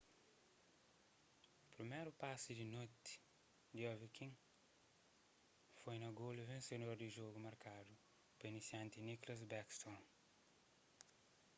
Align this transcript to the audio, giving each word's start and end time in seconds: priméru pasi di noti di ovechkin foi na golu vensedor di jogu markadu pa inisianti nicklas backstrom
priméru 1.73 2.11
pasi 2.23 2.51
di 2.59 2.65
noti 2.75 3.13
di 3.73 3.81
ovechkin 3.93 4.31
foi 5.79 5.97
na 5.99 6.09
golu 6.19 6.41
vensedor 6.51 6.95
di 6.97 7.07
jogu 7.15 7.39
markadu 7.47 7.93
pa 8.37 8.43
inisianti 8.51 8.97
nicklas 9.01 9.41
backstrom 9.51 9.99